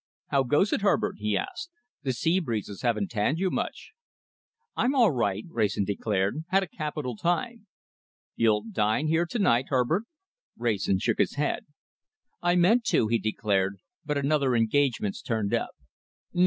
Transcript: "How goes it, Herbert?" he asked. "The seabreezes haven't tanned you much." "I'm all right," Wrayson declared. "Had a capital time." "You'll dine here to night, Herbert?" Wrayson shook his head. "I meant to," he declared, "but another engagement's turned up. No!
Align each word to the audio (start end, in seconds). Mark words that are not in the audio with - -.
"How 0.29 0.41
goes 0.41 0.73
it, 0.73 0.81
Herbert?" 0.81 1.17
he 1.19 1.37
asked. 1.37 1.69
"The 2.01 2.11
seabreezes 2.11 2.81
haven't 2.81 3.11
tanned 3.11 3.37
you 3.37 3.51
much." 3.51 3.91
"I'm 4.75 4.95
all 4.95 5.11
right," 5.11 5.43
Wrayson 5.47 5.83
declared. 5.85 6.43
"Had 6.47 6.63
a 6.63 6.67
capital 6.67 7.15
time." 7.15 7.67
"You'll 8.35 8.63
dine 8.63 9.05
here 9.09 9.27
to 9.27 9.37
night, 9.37 9.65
Herbert?" 9.67 10.05
Wrayson 10.57 10.97
shook 10.97 11.19
his 11.19 11.35
head. 11.35 11.67
"I 12.41 12.55
meant 12.55 12.83
to," 12.85 13.09
he 13.09 13.19
declared, 13.19 13.77
"but 14.03 14.17
another 14.17 14.55
engagement's 14.55 15.21
turned 15.21 15.53
up. 15.53 15.75
No! 16.33 16.39